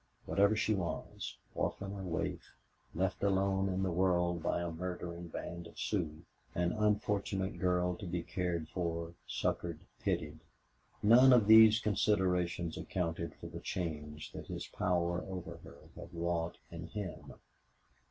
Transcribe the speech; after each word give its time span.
Whatever 0.25 0.55
she 0.55 0.73
was 0.73 1.37
orphan 1.53 1.93
or 1.93 2.01
waif, 2.01 2.55
left 2.95 3.21
alone 3.21 3.69
in 3.69 3.83
the 3.83 3.91
world 3.91 4.41
by 4.41 4.59
a 4.59 4.71
murdering 4.71 5.27
band 5.27 5.67
of 5.67 5.77
Sioux 5.77 6.23
an 6.55 6.71
unfortunate 6.71 7.59
girl 7.59 7.95
to 7.97 8.07
be 8.07 8.23
cared 8.23 8.67
for, 8.67 9.13
succored, 9.27 9.77
pitied 9.99 10.39
none 11.03 11.31
of 11.31 11.45
these 11.45 11.79
considerations 11.79 12.79
accounted 12.79 13.35
for 13.35 13.45
the 13.45 13.59
change 13.59 14.31
that 14.31 14.47
his 14.47 14.65
power 14.65 15.21
over 15.21 15.57
her 15.57 15.77
had 15.95 16.09
wrought 16.15 16.57
in 16.71 16.87
him. 16.87 17.33